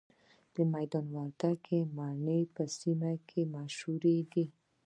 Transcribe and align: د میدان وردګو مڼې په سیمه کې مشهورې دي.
د 0.53 0.55
میدان 0.73 1.05
وردګو 1.15 1.77
مڼې 1.97 2.41
په 2.55 2.63
سیمه 2.79 3.11
کې 3.29 3.41
مشهورې 3.55 4.17
دي. 4.31 4.45